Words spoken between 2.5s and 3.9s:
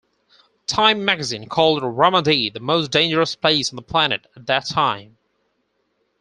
the most dangerous place on the